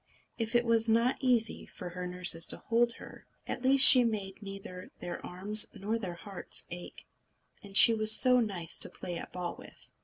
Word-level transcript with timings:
If 0.39 0.55
it 0.55 0.65
was 0.65 0.89
not 0.89 1.17
easy 1.21 1.67
for 1.67 1.89
her 1.89 2.07
nurses 2.07 2.47
to 2.47 2.57
hold 2.57 2.93
her, 2.93 3.27
at 3.45 3.61
least 3.61 3.85
she 3.85 4.03
made 4.03 4.41
neither 4.41 4.89
their 4.99 5.23
arms 5.23 5.67
nor 5.75 5.99
their 5.99 6.15
hearts 6.15 6.65
ache. 6.71 7.05
And 7.61 7.77
she 7.77 7.93
was 7.93 8.11
so 8.11 8.39
nice 8.39 8.79
to 8.79 8.89
play 8.89 9.19
at 9.19 9.31
ball 9.31 9.55
with! 9.59 9.91